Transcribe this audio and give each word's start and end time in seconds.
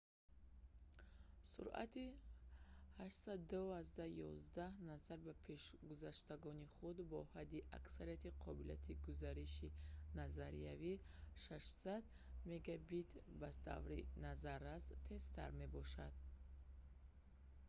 суръати 1.51 2.05
802.11n 3.05 4.69
назар 4.89 5.19
ба 5.27 5.33
пешгузаштагони 5.47 6.65
худ 6.75 6.97
бо 7.11 7.19
ҳадди 7.33 7.59
аксари 7.79 8.15
қобилияти 8.43 8.93
гузариши 9.05 9.69
назариявӣ 10.19 10.93
600 11.45 11.97
мбит/с 12.49 13.13
ба 13.39 13.49
таври 13.67 13.99
назаррас 14.25 14.85
тезтар 15.09 15.49
мебошад 15.61 16.13